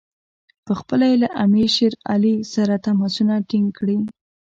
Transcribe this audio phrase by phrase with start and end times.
[0.65, 3.97] پخپله یې له امیر شېر علي سره تماسونه ټینګ کړي.